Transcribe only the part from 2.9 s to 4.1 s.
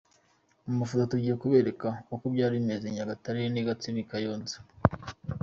Nyagatare, i Gatsibo n'i